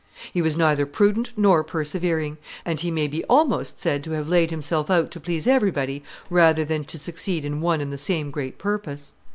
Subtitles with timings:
[0.33, 4.49] He was neither prudent nor persevering, and he may be almost said to have laid
[4.49, 8.57] himself out to please everybody rather than to succeed in one and the same great
[8.57, 9.13] purpose.